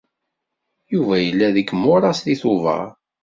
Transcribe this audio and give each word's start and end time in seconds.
Yuba 0.93 1.15
yella 1.19 1.47
deg 1.55 1.67
imuṛas 1.73 2.19
deg 2.25 2.37
Tubeṛ. 2.41 2.85